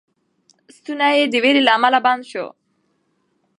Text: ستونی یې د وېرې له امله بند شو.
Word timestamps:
ستونی 0.75 1.11
یې 1.17 1.25
د 1.29 1.35
وېرې 1.43 1.61
له 1.63 1.71
امله 1.77 1.99
بند 2.05 2.23
شو. 2.31 2.45